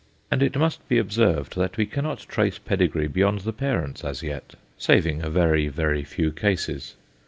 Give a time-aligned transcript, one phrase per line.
[0.31, 4.55] And it must be observed that we cannot trace pedigree beyond the parents as yet,
[4.75, 6.95] saving a very, very few cases.